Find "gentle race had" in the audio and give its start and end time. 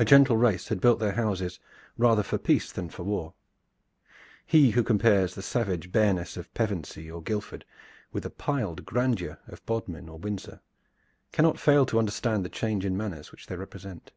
0.04-0.80